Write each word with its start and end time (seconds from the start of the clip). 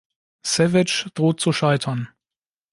Savage 0.43 1.09
droht 1.13 1.39
zu 1.39 1.51
scheitern. 1.53 2.09